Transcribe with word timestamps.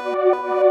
Música 0.00 0.69